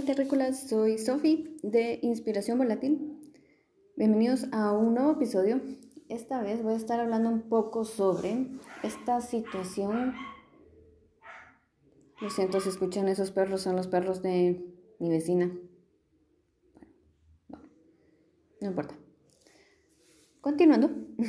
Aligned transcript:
Hola 0.00 0.14
terrícolas, 0.14 0.66
soy 0.66 0.96
Sofi 0.96 1.58
de 1.62 1.98
Inspiración 2.00 2.56
Volátil. 2.56 3.20
Bienvenidos 3.96 4.46
a 4.50 4.72
un 4.72 4.94
nuevo 4.94 5.12
episodio. 5.12 5.60
Esta 6.08 6.40
vez 6.40 6.62
voy 6.62 6.72
a 6.72 6.76
estar 6.78 6.98
hablando 7.00 7.28
un 7.28 7.50
poco 7.50 7.84
sobre 7.84 8.46
esta 8.82 9.20
situación. 9.20 10.14
Lo 12.18 12.30
siento 12.30 12.60
si 12.60 12.70
escuchan 12.70 13.08
esos 13.08 13.30
perros, 13.30 13.60
son 13.60 13.76
los 13.76 13.88
perros 13.88 14.22
de 14.22 14.64
mi 15.00 15.10
vecina. 15.10 15.54
No 18.62 18.68
importa. 18.68 18.96
Continuando. 20.40 20.90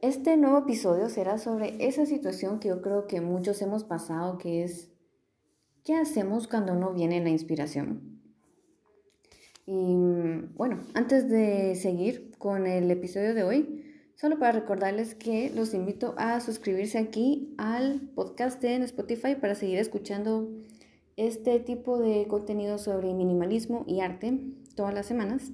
Este 0.00 0.36
nuevo 0.36 0.58
episodio 0.58 1.08
será 1.08 1.38
sobre 1.38 1.86
esa 1.86 2.06
situación 2.06 2.58
que 2.58 2.68
yo 2.68 2.82
creo 2.82 3.06
que 3.06 3.20
muchos 3.20 3.62
hemos 3.62 3.82
pasado, 3.82 4.38
que 4.38 4.62
es 4.62 4.92
¿Qué 5.88 5.96
hacemos 5.96 6.48
cuando 6.48 6.74
no 6.74 6.92
viene 6.92 7.22
la 7.22 7.30
inspiración? 7.30 8.20
Y 9.64 9.96
bueno, 10.54 10.80
antes 10.92 11.30
de 11.30 11.76
seguir 11.76 12.36
con 12.36 12.66
el 12.66 12.90
episodio 12.90 13.32
de 13.32 13.42
hoy, 13.42 13.86
solo 14.14 14.38
para 14.38 14.52
recordarles 14.52 15.14
que 15.14 15.48
los 15.48 15.72
invito 15.72 16.14
a 16.18 16.40
suscribirse 16.40 16.98
aquí 16.98 17.54
al 17.56 18.02
podcast 18.14 18.62
en 18.64 18.82
Spotify 18.82 19.36
para 19.36 19.54
seguir 19.54 19.78
escuchando 19.78 20.50
este 21.16 21.58
tipo 21.58 21.98
de 21.98 22.26
contenido 22.28 22.76
sobre 22.76 23.14
minimalismo 23.14 23.84
y 23.86 24.00
arte 24.00 24.40
todas 24.76 24.92
las 24.92 25.06
semanas. 25.06 25.52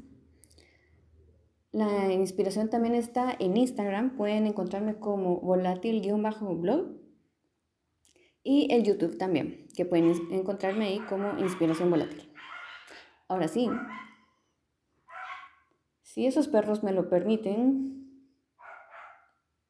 La 1.71 2.13
inspiración 2.13 2.71
también 2.71 2.97
está 2.97 3.37
en 3.39 3.57
Instagram, 3.57 4.17
pueden 4.17 4.49
encontrarme 4.49 4.97
como 4.97 5.41
volátil-blog 5.41 7.04
y 8.45 8.73
el 8.73 8.85
YouTube 8.85 9.17
también, 9.17 9.67
que 9.75 9.87
pueden 9.87 10.13
encontrarme 10.31 10.87
ahí 10.87 11.01
como 11.01 11.39
Inspiración 11.39 11.91
Volátil. 11.91 12.31
Ahora 13.27 13.49
sí, 13.49 13.69
si 16.03 16.27
esos 16.27 16.47
perros 16.47 16.85
me 16.85 16.93
lo 16.93 17.09
permiten, 17.09 18.31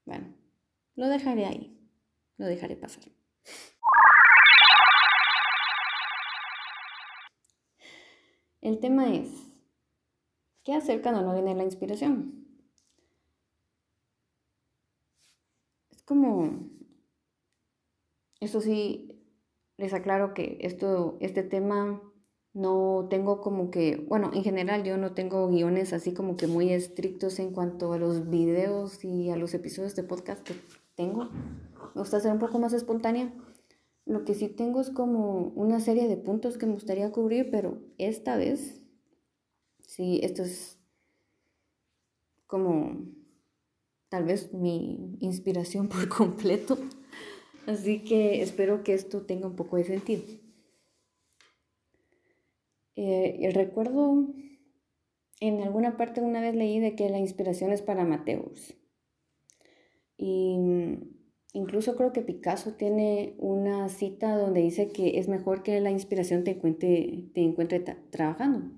bueno, 0.04 0.34
lo 0.96 1.08
dejaré 1.08 1.46
ahí, 1.46 1.88
lo 2.36 2.46
dejaré 2.46 2.76
pasar. 2.76 3.04
El 8.60 8.80
tema 8.80 9.14
es, 9.14 9.30
¿qué 10.64 10.74
hacer 10.74 11.00
cuando 11.00 11.22
no 11.22 11.34
viene 11.34 11.54
la 11.54 11.64
inspiración? 11.64 12.48
Es 15.90 16.02
como 16.02 16.73
eso 18.44 18.60
sí, 18.60 19.22
les 19.76 19.92
aclaro 19.92 20.34
que 20.34 20.58
esto, 20.60 21.16
este 21.20 21.42
tema 21.42 22.00
no 22.52 23.08
tengo 23.10 23.40
como 23.40 23.70
que, 23.70 24.06
bueno, 24.08 24.30
en 24.32 24.44
general 24.44 24.84
yo 24.84 24.96
no 24.96 25.12
tengo 25.12 25.48
guiones 25.48 25.92
así 25.92 26.14
como 26.14 26.36
que 26.36 26.46
muy 26.46 26.72
estrictos 26.72 27.40
en 27.40 27.52
cuanto 27.52 27.92
a 27.92 27.98
los 27.98 28.30
videos 28.30 29.04
y 29.04 29.30
a 29.30 29.36
los 29.36 29.54
episodios 29.54 29.96
de 29.96 30.04
podcast 30.04 30.42
que 30.42 30.54
tengo. 30.94 31.30
Me 31.94 32.00
gusta 32.00 32.20
ser 32.20 32.32
un 32.32 32.38
poco 32.38 32.60
más 32.60 32.72
espontánea. 32.72 33.32
Lo 34.06 34.24
que 34.24 34.34
sí 34.34 34.48
tengo 34.48 34.80
es 34.80 34.90
como 34.90 35.52
una 35.56 35.80
serie 35.80 36.06
de 36.06 36.16
puntos 36.16 36.56
que 36.56 36.66
me 36.66 36.74
gustaría 36.74 37.10
cubrir, 37.10 37.50
pero 37.50 37.78
esta 37.98 38.36
vez, 38.36 38.82
sí, 39.80 40.20
esto 40.22 40.42
es 40.42 40.78
como 42.46 43.14
tal 44.08 44.24
vez 44.24 44.52
mi 44.52 45.16
inspiración 45.18 45.88
por 45.88 46.08
completo. 46.08 46.78
Así 47.66 48.00
que 48.00 48.42
espero 48.42 48.84
que 48.84 48.94
esto 48.94 49.22
tenga 49.22 49.46
un 49.46 49.56
poco 49.56 49.76
de 49.76 49.84
sentido. 49.84 50.22
Eh, 52.96 53.50
recuerdo 53.54 54.28
en 55.40 55.62
alguna 55.62 55.96
parte 55.96 56.20
una 56.20 56.40
vez 56.40 56.54
leí 56.54 56.78
de 56.78 56.94
que 56.94 57.08
la 57.08 57.18
inspiración 57.18 57.72
es 57.72 57.82
para 57.82 58.04
Mateus. 58.04 58.74
Y 60.16 60.56
mm, 60.58 61.14
incluso 61.54 61.96
creo 61.96 62.12
que 62.12 62.22
Picasso 62.22 62.74
tiene 62.74 63.34
una 63.38 63.88
cita 63.88 64.36
donde 64.36 64.60
dice 64.60 64.88
que 64.88 65.18
es 65.18 65.28
mejor 65.28 65.62
que 65.62 65.80
la 65.80 65.90
inspiración 65.90 66.44
te 66.44 66.52
encuentre, 66.52 67.24
te 67.34 67.42
encuentre 67.42 67.80
trabajando. 68.10 68.70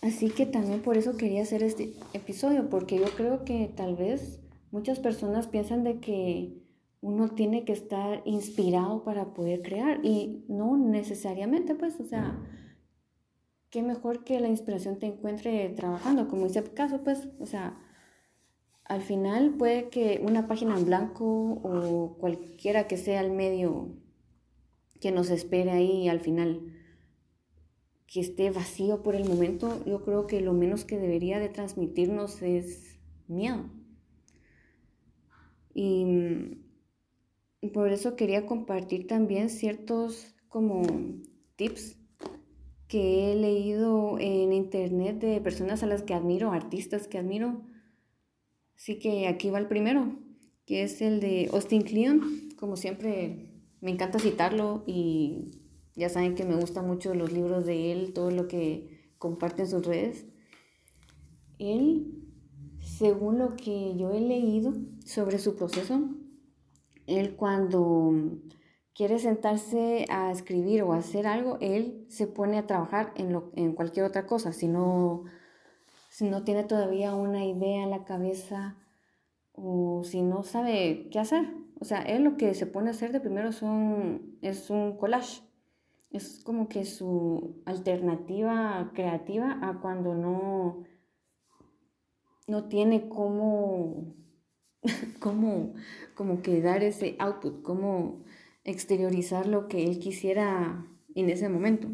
Así 0.00 0.30
que 0.30 0.46
también 0.46 0.82
por 0.82 0.96
eso 0.96 1.16
quería 1.16 1.42
hacer 1.42 1.62
este 1.62 1.92
episodio, 2.12 2.68
porque 2.68 2.98
yo 2.98 3.06
creo 3.16 3.44
que 3.44 3.70
tal 3.74 3.94
vez 3.94 4.40
muchas 4.72 4.98
personas 4.98 5.46
piensan 5.46 5.84
de 5.84 6.00
que 6.00 6.61
uno 7.02 7.30
tiene 7.30 7.64
que 7.64 7.72
estar 7.72 8.22
inspirado 8.24 9.02
para 9.02 9.34
poder 9.34 9.60
crear 9.60 10.00
y 10.04 10.44
no 10.48 10.76
necesariamente, 10.76 11.74
pues, 11.74 11.98
o 12.00 12.04
sea, 12.04 12.40
qué 13.70 13.82
mejor 13.82 14.22
que 14.22 14.38
la 14.38 14.48
inspiración 14.48 14.98
te 14.98 15.06
encuentre 15.06 15.68
trabajando, 15.70 16.28
como 16.28 16.46
dice 16.46 16.62
caso, 16.62 17.02
pues, 17.02 17.28
o 17.40 17.46
sea, 17.46 17.76
al 18.84 19.02
final 19.02 19.56
puede 19.56 19.88
que 19.88 20.22
una 20.24 20.46
página 20.46 20.78
en 20.78 20.86
blanco 20.86 21.24
o 21.24 22.16
cualquiera 22.18 22.86
que 22.86 22.96
sea 22.96 23.20
el 23.20 23.32
medio 23.32 23.96
que 25.00 25.10
nos 25.10 25.30
espere 25.30 25.72
ahí 25.72 26.08
al 26.08 26.20
final 26.20 26.72
que 28.06 28.20
esté 28.20 28.50
vacío 28.50 29.02
por 29.02 29.16
el 29.16 29.24
momento, 29.24 29.84
yo 29.86 30.04
creo 30.04 30.28
que 30.28 30.40
lo 30.40 30.52
menos 30.52 30.84
que 30.84 30.98
debería 30.98 31.40
de 31.40 31.48
transmitirnos 31.48 32.42
es 32.42 33.00
miedo. 33.26 33.70
Y 35.74 36.61
por 37.68 37.90
eso 37.92 38.16
quería 38.16 38.46
compartir 38.46 39.06
también 39.06 39.48
ciertos 39.48 40.34
como 40.48 40.82
tips 41.56 41.96
que 42.88 43.32
he 43.32 43.36
leído 43.36 44.18
en 44.18 44.52
internet 44.52 45.18
de 45.18 45.40
personas 45.40 45.82
a 45.82 45.86
las 45.86 46.02
que 46.02 46.12
admiro, 46.12 46.52
artistas 46.52 47.08
que 47.08 47.18
admiro. 47.18 47.62
Así 48.76 48.98
que 48.98 49.28
aquí 49.28 49.48
va 49.48 49.58
el 49.58 49.68
primero, 49.68 50.18
que 50.66 50.82
es 50.82 51.00
el 51.00 51.20
de 51.20 51.48
Austin 51.52 51.82
Kleon. 51.82 52.50
Como 52.58 52.76
siempre, 52.76 53.48
me 53.80 53.90
encanta 53.90 54.18
citarlo 54.18 54.84
y 54.86 55.52
ya 55.94 56.08
saben 56.08 56.34
que 56.34 56.44
me 56.44 56.56
gustan 56.56 56.86
mucho 56.86 57.14
los 57.14 57.32
libros 57.32 57.64
de 57.64 57.92
él, 57.92 58.12
todo 58.12 58.30
lo 58.30 58.48
que 58.48 59.14
comparte 59.18 59.62
en 59.62 59.68
sus 59.68 59.86
redes. 59.86 60.26
Él, 61.58 62.24
según 62.80 63.38
lo 63.38 63.56
que 63.56 63.96
yo 63.96 64.10
he 64.10 64.20
leído 64.20 64.74
sobre 65.04 65.38
su 65.38 65.54
proceso, 65.54 66.10
él 67.06 67.36
cuando 67.36 68.12
quiere 68.94 69.18
sentarse 69.18 70.06
a 70.10 70.30
escribir 70.30 70.82
o 70.82 70.92
hacer 70.92 71.26
algo, 71.26 71.58
él 71.60 72.06
se 72.08 72.26
pone 72.26 72.58
a 72.58 72.66
trabajar 72.66 73.12
en, 73.16 73.32
lo, 73.32 73.50
en 73.54 73.72
cualquier 73.74 74.04
otra 74.04 74.26
cosa. 74.26 74.52
Si 74.52 74.68
no, 74.68 75.24
si 76.10 76.28
no 76.28 76.44
tiene 76.44 76.64
todavía 76.64 77.14
una 77.14 77.44
idea 77.44 77.82
en 77.82 77.90
la 77.90 78.04
cabeza 78.04 78.76
o 79.52 80.02
si 80.04 80.22
no 80.22 80.42
sabe 80.42 81.08
qué 81.10 81.18
hacer. 81.18 81.54
O 81.80 81.84
sea, 81.84 82.02
él 82.02 82.22
lo 82.22 82.36
que 82.36 82.54
se 82.54 82.66
pone 82.66 82.88
a 82.88 82.92
hacer 82.92 83.12
de 83.12 83.20
primero 83.20 83.52
son, 83.52 84.36
es 84.42 84.70
un 84.70 84.96
collage. 84.96 85.42
Es 86.10 86.40
como 86.44 86.68
que 86.68 86.84
su 86.84 87.62
alternativa 87.64 88.90
creativa 88.94 89.58
a 89.62 89.80
cuando 89.80 90.14
no, 90.14 90.84
no 92.46 92.68
tiene 92.68 93.08
cómo 93.08 94.14
cómo, 95.20 95.74
como 96.14 96.42
que 96.42 96.60
dar 96.60 96.82
ese 96.82 97.16
output, 97.18 97.62
cómo 97.62 98.24
exteriorizar 98.64 99.46
lo 99.46 99.68
que 99.68 99.84
él 99.84 99.98
quisiera 99.98 100.86
en 101.14 101.30
ese 101.30 101.48
momento. 101.48 101.88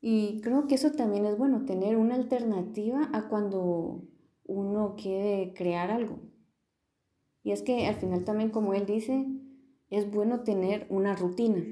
Y 0.00 0.40
creo 0.42 0.66
que 0.66 0.76
eso 0.76 0.92
también 0.92 1.24
es 1.26 1.36
bueno, 1.36 1.64
tener 1.64 1.96
una 1.96 2.14
alternativa 2.14 3.10
a 3.12 3.28
cuando 3.28 4.04
uno 4.44 4.94
quiere 4.96 5.52
crear 5.54 5.90
algo. 5.90 6.20
Y 7.42 7.52
es 7.52 7.62
que 7.62 7.86
al 7.86 7.96
final 7.96 8.24
también, 8.24 8.50
como 8.50 8.74
él 8.74 8.86
dice, 8.86 9.26
es 9.90 10.10
bueno 10.10 10.42
tener 10.42 10.86
una 10.90 11.16
rutina 11.16 11.64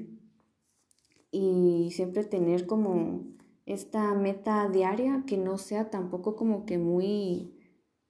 y 1.31 1.91
siempre 1.91 2.23
tener 2.23 2.65
como 2.65 3.25
esta 3.65 4.13
meta 4.15 4.67
diaria 4.69 5.23
que 5.27 5.37
no 5.37 5.57
sea 5.57 5.89
tampoco 5.89 6.35
como 6.35 6.65
que 6.65 6.77
muy 6.77 7.56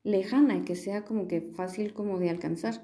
lejana, 0.08 0.64
que 0.64 0.76
sea 0.76 1.04
como 1.04 1.28
que 1.28 1.42
fácil 1.42 1.94
como 1.94 2.18
de 2.18 2.30
alcanzar. 2.30 2.82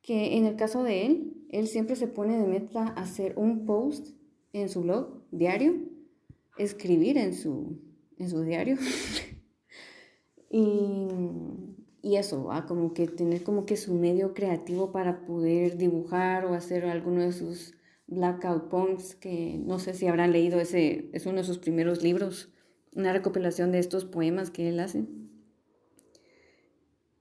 Que 0.00 0.36
en 0.36 0.46
el 0.46 0.54
caso 0.54 0.84
de 0.84 1.06
él, 1.06 1.46
él 1.50 1.66
siempre 1.66 1.96
se 1.96 2.06
pone 2.06 2.38
de 2.38 2.46
meta 2.46 2.84
hacer 2.84 3.34
un 3.36 3.66
post 3.66 4.10
en 4.52 4.68
su 4.68 4.82
blog 4.82 5.24
diario, 5.32 5.74
escribir 6.56 7.18
en 7.18 7.34
su, 7.34 7.80
en 8.16 8.30
su 8.30 8.42
diario. 8.42 8.76
y, 10.50 11.08
y, 12.00 12.16
eso, 12.16 12.52
a 12.52 12.66
como 12.66 12.94
que 12.94 13.08
tener 13.08 13.42
como 13.42 13.66
que 13.66 13.76
su 13.76 13.92
medio 13.92 14.34
creativo 14.34 14.92
para 14.92 15.26
poder 15.26 15.76
dibujar 15.78 16.44
o 16.44 16.54
hacer 16.54 16.84
alguno 16.84 17.22
de 17.22 17.32
sus 17.32 17.74
blackout 18.06 18.68
poems, 18.68 19.16
que 19.16 19.60
no 19.66 19.80
sé 19.80 19.94
si 19.94 20.06
habrán 20.06 20.30
leído 20.30 20.60
ese, 20.60 21.10
es 21.12 21.26
uno 21.26 21.38
de 21.38 21.44
sus 21.44 21.58
primeros 21.58 22.04
libros, 22.04 22.52
una 22.94 23.12
recopilación 23.12 23.72
de 23.72 23.80
estos 23.80 24.04
poemas 24.04 24.50
que 24.50 24.68
él 24.68 24.78
hace. 24.78 25.04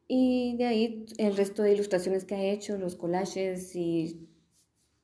Y 0.08 0.56
de 0.58 0.66
ahí 0.66 1.06
el 1.18 1.36
resto 1.36 1.64
de 1.64 1.74
ilustraciones 1.74 2.24
que 2.24 2.36
ha 2.36 2.44
hecho, 2.44 2.78
los 2.78 2.96
collages 2.96 3.76
y 3.76 4.30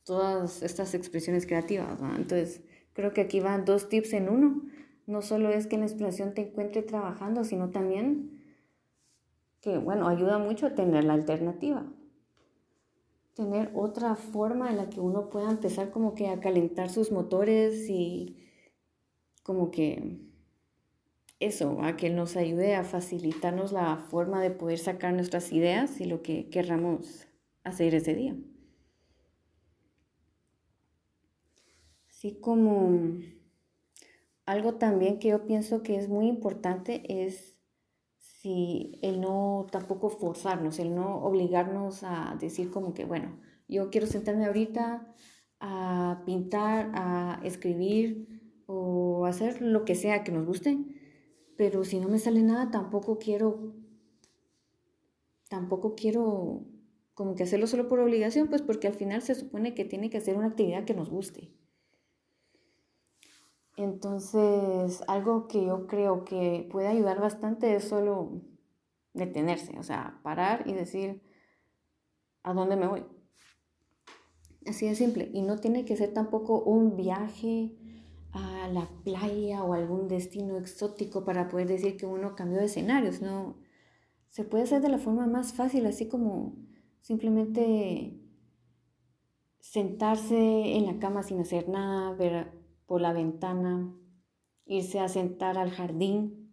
todas 0.03 0.63
estas 0.63 0.93
expresiones 0.93 1.45
creativas. 1.45 1.99
Entonces, 2.15 2.61
creo 2.93 3.13
que 3.13 3.21
aquí 3.21 3.39
van 3.39 3.65
dos 3.65 3.89
tips 3.89 4.13
en 4.13 4.29
uno. 4.29 4.61
No 5.05 5.21
solo 5.21 5.49
es 5.49 5.67
que 5.67 5.77
la 5.77 5.83
inspiración 5.83 6.33
te 6.33 6.41
encuentre 6.41 6.81
trabajando, 6.83 7.43
sino 7.43 7.69
también 7.69 8.41
que, 9.59 9.77
bueno, 9.77 10.07
ayuda 10.07 10.37
mucho 10.37 10.67
a 10.67 10.75
tener 10.75 11.03
la 11.03 11.13
alternativa. 11.13 11.85
Tener 13.33 13.71
otra 13.73 14.15
forma 14.15 14.69
en 14.69 14.77
la 14.77 14.89
que 14.89 15.01
uno 15.01 15.29
pueda 15.29 15.49
empezar 15.49 15.89
como 15.89 16.15
que 16.15 16.27
a 16.27 16.39
calentar 16.39 16.89
sus 16.89 17.11
motores 17.11 17.89
y 17.89 18.37
como 19.41 19.71
que 19.71 20.21
eso, 21.45 21.81
a 21.81 21.97
que 21.97 22.09
nos 22.09 22.35
ayude 22.35 22.75
a 22.75 22.83
facilitarnos 22.83 23.71
la 23.71 23.97
forma 23.97 24.41
de 24.41 24.51
poder 24.51 24.79
sacar 24.79 25.13
nuestras 25.13 25.51
ideas 25.51 25.99
y 25.99 26.05
lo 26.05 26.21
que 26.21 26.49
querramos 26.49 27.27
hacer 27.63 27.95
ese 27.95 28.13
día. 28.13 28.35
Así 32.09 32.39
como 32.39 33.19
algo 34.45 34.75
también 34.75 35.19
que 35.19 35.29
yo 35.29 35.45
pienso 35.45 35.83
que 35.83 35.97
es 35.97 36.09
muy 36.09 36.27
importante 36.27 37.25
es 37.25 37.57
si 38.17 38.99
el 39.01 39.21
no 39.21 39.67
tampoco 39.71 40.09
forzarnos, 40.09 40.79
el 40.79 40.93
no 40.93 41.23
obligarnos 41.23 42.03
a 42.03 42.35
decir 42.39 42.71
como 42.71 42.93
que, 42.93 43.05
bueno, 43.05 43.39
yo 43.67 43.89
quiero 43.89 44.07
sentarme 44.07 44.45
ahorita 44.45 45.13
a 45.61 46.23
pintar, 46.25 46.91
a 46.93 47.39
escribir 47.43 48.61
o 48.65 49.25
hacer 49.25 49.61
lo 49.61 49.85
que 49.85 49.95
sea 49.95 50.23
que 50.23 50.31
nos 50.33 50.45
guste, 50.45 50.77
pero 51.63 51.85
si 51.85 51.97
no 51.97 52.09
me 52.09 52.19
sale 52.19 52.43
nada 52.43 52.71
tampoco 52.71 53.19
quiero, 53.19 53.73
tampoco 55.47 55.95
quiero 55.95 56.65
como 57.13 57.35
que 57.35 57.43
hacerlo 57.43 57.67
solo 57.67 57.87
por 57.87 58.01
obligación, 58.01 58.49
pues 58.49 58.61
porque 58.61 58.87
al 58.87 58.95
final 58.95 59.21
se 59.21 59.33
supone 59.33 59.73
que 59.73 59.85
tiene 59.85 60.09
que 60.09 60.19
ser 60.19 60.35
una 60.35 60.47
actividad 60.47 60.83
que 60.83 60.93
nos 60.93 61.09
guste. 61.09 61.53
Entonces, 63.77 65.03
algo 65.07 65.47
que 65.47 65.65
yo 65.65 65.87
creo 65.87 66.25
que 66.25 66.67
puede 66.69 66.87
ayudar 66.87 67.21
bastante 67.21 67.73
es 67.73 67.85
solo 67.85 68.41
detenerse, 69.13 69.79
o 69.79 69.83
sea, 69.83 70.19
parar 70.21 70.67
y 70.67 70.73
decir, 70.73 71.21
¿a 72.43 72.53
dónde 72.53 72.75
me 72.75 72.87
voy? 72.87 73.05
Así 74.67 74.85
de 74.85 74.95
simple. 74.95 75.29
Y 75.31 75.43
no 75.43 75.59
tiene 75.59 75.85
que 75.85 75.95
ser 75.95 76.13
tampoco 76.13 76.61
un 76.61 76.97
viaje 76.97 77.77
a 78.33 78.67
la 78.67 78.89
playa 79.03 79.63
o 79.63 79.73
algún 79.73 80.07
destino 80.07 80.57
exótico 80.57 81.23
para 81.23 81.47
poder 81.47 81.67
decir 81.67 81.97
que 81.97 82.05
uno 82.05 82.35
cambió 82.35 82.59
de 82.59 82.65
escenarios, 82.65 83.21
no. 83.21 83.57
Se 84.29 84.43
puede 84.43 84.63
hacer 84.63 84.81
de 84.81 84.89
la 84.89 84.97
forma 84.97 85.27
más 85.27 85.53
fácil, 85.53 85.85
así 85.85 86.07
como 86.07 86.55
simplemente 87.01 88.19
sentarse 89.59 90.75
en 90.75 90.85
la 90.85 90.99
cama 90.99 91.23
sin 91.23 91.39
hacer 91.39 91.69
nada, 91.69 92.13
ver 92.15 92.51
por 92.85 93.01
la 93.01 93.13
ventana, 93.13 93.95
irse 94.65 94.99
a 94.99 95.07
sentar 95.07 95.57
al 95.57 95.71
jardín, 95.71 96.43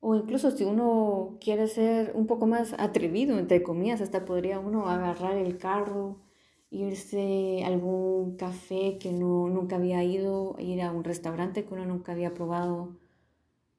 o 0.00 0.14
incluso 0.14 0.50
si 0.50 0.64
uno 0.64 1.36
quiere 1.40 1.66
ser 1.68 2.12
un 2.14 2.26
poco 2.26 2.46
más 2.46 2.74
atrevido, 2.78 3.38
entre 3.38 3.62
comillas, 3.62 4.00
hasta 4.00 4.24
podría 4.24 4.58
uno 4.58 4.88
agarrar 4.88 5.36
el 5.36 5.58
carro, 5.58 6.22
irse 6.70 7.62
a 7.64 7.66
algún 7.66 8.36
café 8.36 8.98
que 8.98 9.12
no, 9.12 9.48
nunca 9.48 9.76
había 9.76 10.02
ido, 10.04 10.56
ir 10.58 10.82
a 10.82 10.92
un 10.92 11.04
restaurante 11.04 11.64
que 11.64 11.74
uno 11.74 11.84
nunca 11.86 12.12
había 12.12 12.34
probado, 12.34 12.96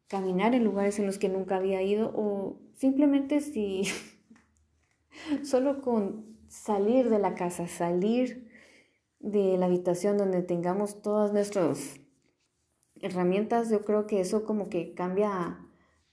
caminar 0.08 0.56
en 0.56 0.64
lugares 0.64 1.00
en 1.00 1.06
los 1.06 1.18
que 1.18 1.30
nunca 1.30 1.56
había 1.56 1.82
ido, 1.82 2.12
o 2.16 2.58
simplemente 2.74 3.42
si 3.42 3.84
Solo 5.44 5.82
con 5.82 6.38
salir 6.48 7.10
de 7.10 7.20
la 7.20 7.36
casa, 7.36 7.68
salir 7.68 8.50
de 9.20 9.58
la 9.58 9.68
habitación 9.68 10.18
donde 10.18 10.42
tengamos 10.42 11.02
todas 11.02 11.32
nuestras 11.32 12.00
herramientas, 13.02 13.70
yo 13.70 13.84
creo 13.84 14.08
que 14.08 14.20
eso 14.20 14.46
como 14.46 14.70
que 14.70 14.94
cambia, 14.94 15.60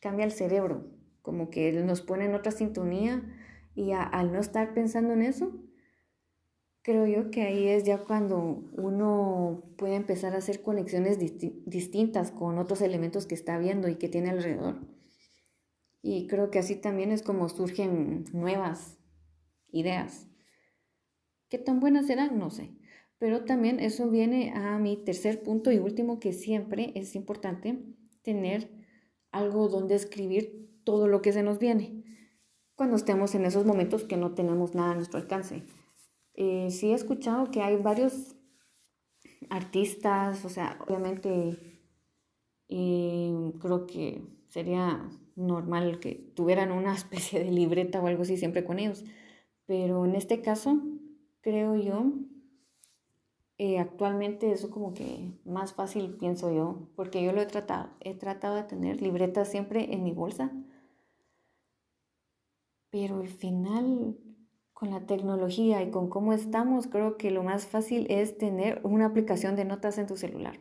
cambia 0.01 0.25
el 0.25 0.33
cerebro, 0.33 0.87
como 1.23 1.51
que 1.51 1.73
nos 1.73 2.03
pone 2.03 2.27
en 2.27 2.35
otra 2.35 2.53
sintonía 2.53 3.23
y 3.75 3.93
al 3.93 4.33
no 4.33 4.41
estar 4.41 4.75
pensando 4.75 5.13
en 5.13 5.23
eso, 5.23 5.53
creo 6.83 7.07
yo 7.07 7.31
que 7.31 7.43
ahí 7.43 7.69
es 7.69 7.85
ya 7.85 7.99
cuando 7.99 8.65
uno 8.73 9.63
puede 9.77 9.97
empezar 9.97 10.35
a 10.35 10.39
hacer 10.39 10.63
conexiones 10.63 11.19
distintas 11.19 12.31
con 12.31 12.59
otros 12.59 12.81
elementos 12.81 13.27
que 13.27 13.35
está 13.35 13.59
viendo 13.59 13.89
y 13.89 13.97
que 13.97 14.09
tiene 14.09 14.31
alrededor. 14.31 14.81
Y 16.03 16.27
creo 16.27 16.51
que 16.51 16.59
así 16.59 16.77
también 16.77 17.11
es 17.11 17.23
como 17.23 17.49
surgen 17.49 18.25
nuevas 18.33 18.99
ideas. 19.71 20.27
¿Qué 21.49 21.59
tan 21.59 21.81
buenas 21.81 22.07
serán? 22.07 22.39
No 22.39 22.51
sé. 22.51 22.71
Pero 23.19 23.45
también 23.45 23.81
eso 23.81 24.09
viene 24.09 24.53
a 24.55 24.79
mi 24.79 24.97
tercer 24.97 25.43
punto 25.43 25.73
y 25.73 25.79
último, 25.79 26.21
que 26.21 26.33
siempre 26.33 26.93
es 26.95 27.17
importante 27.17 27.85
tener 28.23 28.71
algo 29.33 29.69
donde 29.69 29.97
escribir 29.97 30.81
todo 30.85 31.09
lo 31.09 31.21
que 31.21 31.33
se 31.33 31.43
nos 31.43 31.59
viene 31.59 32.05
cuando 32.75 32.95
estemos 32.95 33.35
en 33.35 33.45
esos 33.45 33.67
momentos 33.67 34.05
que 34.05 34.17
no 34.17 34.35
tenemos 34.35 34.77
nada 34.77 34.93
a 34.93 34.95
nuestro 34.95 35.19
alcance. 35.19 35.65
Eh, 36.41 36.71
sí 36.71 36.93
he 36.93 36.95
escuchado 36.95 37.51
que 37.51 37.63
hay 37.63 37.77
varios 37.77 38.37
artistas, 39.51 40.45
o 40.45 40.49
sea, 40.49 40.79
obviamente 40.87 41.59
eh, 42.69 43.53
creo 43.61 43.87
que 43.89 44.23
sería 44.47 45.11
normal 45.35 45.99
que 45.99 46.15
tuvieran 46.37 46.71
una 46.71 46.95
especie 47.01 47.43
de 47.43 47.51
libreta 47.51 48.01
o 48.01 48.07
algo 48.07 48.23
así 48.23 48.37
siempre 48.37 48.65
con 48.65 48.79
ellos. 48.79 49.05
Pero 49.67 50.05
en 50.05 50.15
este 50.15 50.41
caso, 50.41 50.81
creo 51.41 51.75
yo, 51.75 52.13
eh, 53.59 53.81
actualmente 53.81 54.53
eso 54.53 54.71
como 54.71 54.95
que 54.95 55.33
más 55.45 55.75
fácil 55.75 56.17
pienso 56.19 56.53
yo, 56.53 56.89
porque 56.95 57.21
yo 57.25 57.33
lo 57.33 57.41
he 57.41 57.47
tratado. 57.47 57.91
He 57.99 58.15
tratado 58.15 58.55
de 58.55 58.63
tener 58.63 59.03
libretas 59.03 59.49
siempre 59.51 59.93
en 59.93 60.05
mi 60.05 60.13
bolsa. 60.13 60.53
Pero 62.91 63.21
al 63.21 63.29
final, 63.29 64.17
con 64.79 64.91
la 64.93 65.01
tecnología 65.01 65.83
y 65.83 65.91
con 65.91 66.09
cómo 66.09 66.33
estamos, 66.33 66.87
creo 66.87 67.17
que 67.17 67.33
lo 67.33 67.43
más 67.43 67.67
fácil 67.67 68.07
es 68.11 68.39
tener 68.39 68.81
una 68.85 69.07
aplicación 69.07 69.57
de 69.57 69.65
notas 69.65 69.99
en 69.99 70.07
tu 70.07 70.17
celular. 70.17 70.61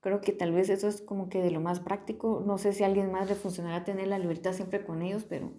Creo 0.00 0.20
que 0.20 0.32
tal 0.32 0.50
vez 0.50 0.68
eso 0.68 0.88
es 0.88 1.00
como 1.00 1.28
que 1.28 1.40
de 1.42 1.52
lo 1.52 1.60
más 1.60 1.78
práctico. 1.78 2.42
No 2.44 2.58
sé 2.58 2.72
si 2.72 2.82
alguien 2.82 3.12
más 3.12 3.28
le 3.28 3.36
funcionará 3.36 3.84
tener 3.84 4.08
la 4.08 4.18
libreta 4.18 4.52
siempre 4.52 4.84
con 4.84 5.02
ellos, 5.02 5.24
pero 5.28 5.52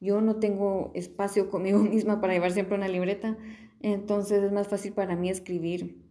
yo 0.00 0.20
no 0.20 0.40
tengo 0.40 0.90
espacio 0.94 1.48
conmigo 1.48 1.78
misma 1.94 2.20
para 2.20 2.32
llevar 2.32 2.50
siempre 2.50 2.76
una 2.76 2.88
libreta, 2.88 3.38
entonces 3.78 4.42
es 4.42 4.50
más 4.50 4.66
fácil 4.66 4.94
para 4.94 5.14
mí 5.14 5.30
escribir 5.30 6.04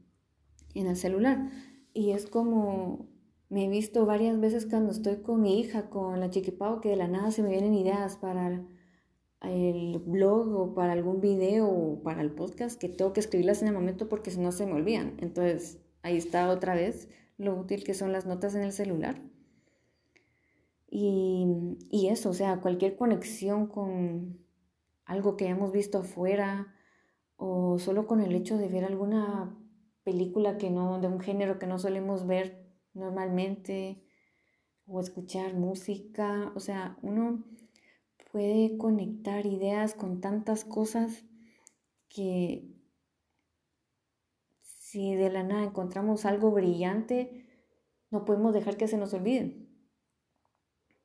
en 0.73 0.87
el 0.87 0.95
celular. 0.95 1.51
Y 1.93 2.11
es 2.11 2.25
como 2.25 3.09
me 3.49 3.65
he 3.65 3.69
visto 3.69 4.05
varias 4.05 4.39
veces 4.39 4.65
cuando 4.65 4.93
estoy 4.93 5.17
con 5.17 5.41
mi 5.41 5.59
hija, 5.59 5.89
con 5.89 6.21
la 6.21 6.29
chiquipao, 6.29 6.79
que 6.79 6.87
de 6.87 6.95
la 6.95 7.09
nada 7.09 7.31
se 7.31 7.43
me 7.43 7.49
vienen 7.49 7.73
ideas 7.73 8.15
para 8.15 8.65
el 9.41 9.99
blog 9.99 10.55
o 10.55 10.73
para 10.73 10.93
algún 10.93 11.19
video 11.19 11.67
o 11.67 12.03
para 12.03 12.21
el 12.21 12.31
podcast 12.31 12.79
que 12.79 12.89
tengo 12.89 13.13
que 13.13 13.19
escribirlas 13.19 13.61
en 13.61 13.69
el 13.69 13.73
momento 13.73 14.07
porque 14.07 14.31
si 14.31 14.39
no 14.39 14.51
se 14.51 14.65
me 14.65 14.73
olvidan. 14.73 15.17
Entonces 15.19 15.79
ahí 16.03 16.17
está 16.17 16.49
otra 16.49 16.75
vez 16.75 17.09
lo 17.37 17.55
útil 17.55 17.83
que 17.83 17.93
son 17.93 18.11
las 18.11 18.25
notas 18.25 18.55
en 18.55 18.61
el 18.61 18.71
celular. 18.71 19.21
Y, 20.89 21.77
y 21.89 22.07
eso, 22.07 22.29
o 22.29 22.33
sea, 22.33 22.59
cualquier 22.59 22.95
conexión 22.97 23.67
con 23.67 24.39
algo 25.05 25.37
que 25.37 25.45
hayamos 25.45 25.71
visto 25.71 25.99
afuera 25.99 26.73
o 27.37 27.79
solo 27.79 28.05
con 28.07 28.21
el 28.21 28.35
hecho 28.35 28.57
de 28.57 28.67
ver 28.67 28.85
alguna 28.85 29.57
película 30.03 30.57
que 30.57 30.69
no, 30.69 30.99
de 30.99 31.07
un 31.07 31.19
género 31.19 31.59
que 31.59 31.67
no 31.67 31.79
solemos 31.79 32.27
ver 32.27 32.67
normalmente 32.93 34.03
o 34.85 34.99
escuchar 34.99 35.53
música, 35.55 36.51
o 36.55 36.59
sea, 36.59 36.97
uno 37.01 37.43
puede 38.31 38.77
conectar 38.77 39.45
ideas 39.45 39.93
con 39.93 40.21
tantas 40.21 40.63
cosas 40.63 41.23
que 42.09 42.67
si 44.61 45.15
de 45.15 45.29
la 45.29 45.43
nada 45.43 45.63
encontramos 45.63 46.25
algo 46.25 46.51
brillante, 46.51 47.45
no 48.09 48.25
podemos 48.25 48.53
dejar 48.53 48.77
que 48.77 48.87
se 48.87 48.97
nos 48.97 49.13
olvide. 49.13 49.67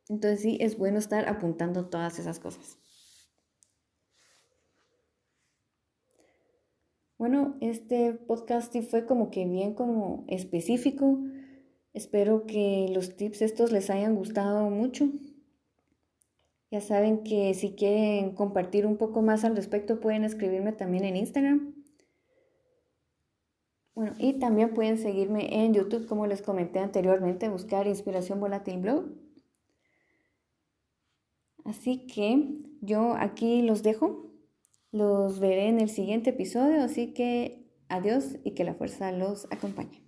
Entonces 0.09 0.41
sí, 0.41 0.59
es 0.61 0.79
bueno 0.79 0.99
estar 0.99 1.29
apuntando 1.29 1.89
todas 1.89 2.19
esas 2.19 2.39
cosas. 2.39 2.79
Bueno, 7.19 7.57
este 7.61 8.13
podcast 8.13 8.77
fue 8.91 9.07
como 9.07 9.31
que 9.31 9.47
bien 9.47 9.75
como 9.75 10.25
específico. 10.29 11.19
Espero 11.95 12.45
que 12.47 12.89
los 12.93 13.17
tips 13.17 13.41
estos 13.43 13.73
les 13.73 13.89
hayan 13.89 14.15
gustado 14.15 14.69
mucho. 14.69 15.09
Ya 16.77 16.83
saben 16.83 17.25
que 17.25 17.55
si 17.55 17.71
quieren 17.71 18.35
compartir 18.35 18.85
un 18.85 18.99
poco 18.99 19.23
más 19.23 19.47
al 19.47 19.57
respecto 19.57 19.99
pueden 19.99 20.25
escribirme 20.25 20.73
también 20.73 21.05
en 21.05 21.17
Instagram. 21.17 21.75
Bueno, 23.95 24.13
y 24.19 24.35
también 24.35 24.75
pueden 24.75 24.99
seguirme 24.99 25.65
en 25.65 25.73
YouTube, 25.73 26.07
como 26.07 26.27
les 26.27 26.43
comenté 26.43 26.81
anteriormente, 26.81 27.49
buscar 27.49 27.87
Inspiración 27.87 28.41
Volátil 28.41 28.77
Blog. 28.77 29.07
Así 31.65 32.07
que 32.07 32.47
yo 32.83 33.15
aquí 33.19 33.63
los 33.63 33.83
dejo. 33.83 34.31
Los 34.93 35.41
veré 35.41 35.69
en 35.69 35.81
el 35.81 35.89
siguiente 35.89 36.29
episodio, 36.29 36.83
así 36.83 37.15
que 37.15 37.71
adiós 37.89 38.37
y 38.45 38.51
que 38.51 38.65
la 38.65 38.75
fuerza 38.75 39.13
los 39.13 39.47
acompañe. 39.51 40.06